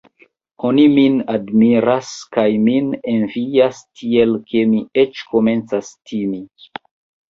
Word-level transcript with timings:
Oni 0.69 0.85
min 0.95 1.19
admiras 1.33 2.09
kaj 2.39 2.47
min 2.63 2.89
envias, 3.13 3.85
tiel 4.03 4.37
ke 4.51 4.67
mi 4.75 4.85
eĉ 5.07 5.25
komencas 5.33 5.97
timi. 6.13 6.47